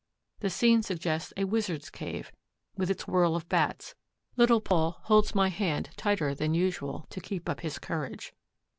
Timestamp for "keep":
7.21-7.47